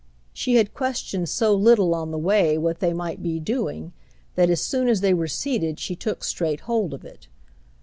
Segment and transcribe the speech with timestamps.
[0.33, 3.93] She had questioned so little on the way what they might be doing
[4.33, 7.27] that as soon as they were seated she took straight hold of it.